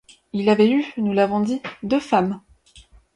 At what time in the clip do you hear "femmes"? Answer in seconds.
1.99-2.41